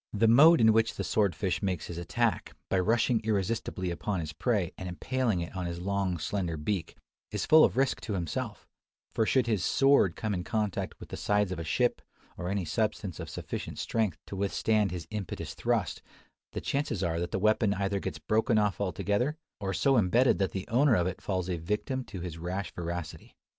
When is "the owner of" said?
20.51-21.05